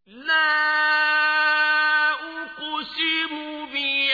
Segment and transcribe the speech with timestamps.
[0.07, 0.51] لا
[2.11, 4.06] أقسم بالله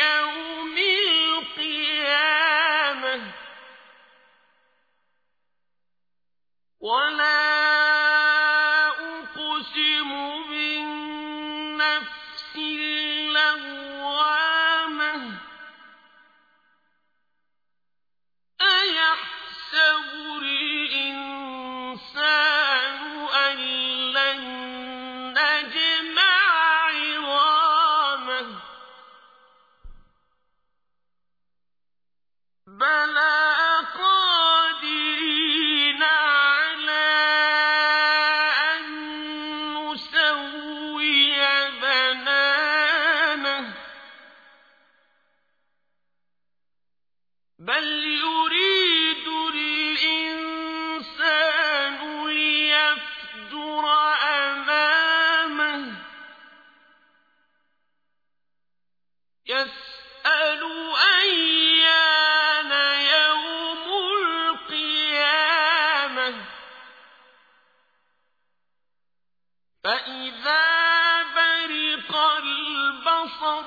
[69.84, 73.64] فإذا برق البصر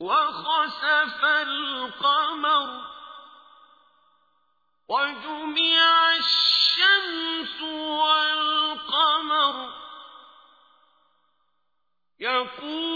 [0.00, 2.84] وخسف القمر
[4.88, 9.72] وجمع الشمس والقمر
[12.20, 12.95] يقول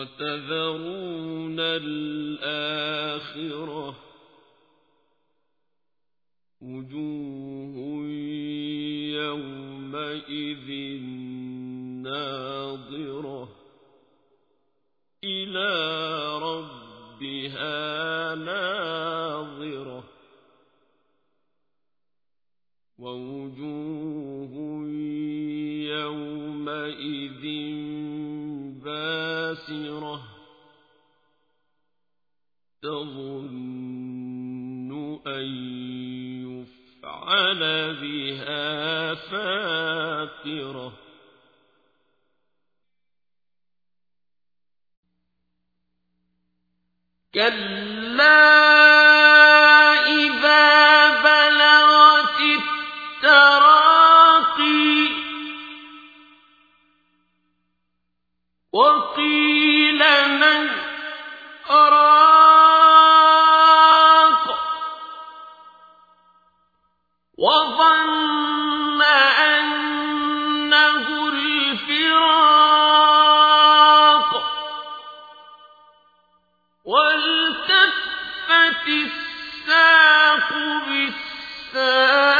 [0.00, 3.18] وتذرون الآخرة
[6.60, 7.76] وجوه
[9.14, 10.68] يومئذ
[32.82, 34.10] تظن
[35.26, 35.46] أن
[36.48, 37.60] يفعل
[38.00, 40.92] بها فاقرة.
[47.34, 48.89] كلا
[78.88, 80.52] الساق
[80.86, 82.39] بالساق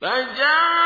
[0.00, 0.79] فجعل